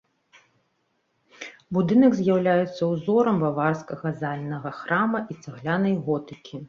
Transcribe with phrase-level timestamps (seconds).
[1.77, 6.55] Будынак з'яўляецца ўзорам баварскага зальнага храма і цаглянай готыкі.